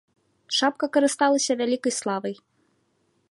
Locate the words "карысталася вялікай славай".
0.95-2.35